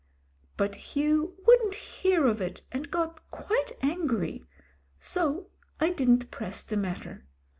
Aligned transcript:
But 0.57 0.73
Hugh 0.73 1.35
wouldn't 1.45 1.75
hear 1.75 2.25
of 2.25 2.41
it, 2.41 2.63
and 2.71 2.89
got 2.89 3.21
quite 3.29 3.73
angry— 3.83 4.43
so 4.99 5.51
I 5.79 5.91
didn't 5.91 6.31
press 6.31 6.63
the 6.63 6.75
matter. 6.75 7.27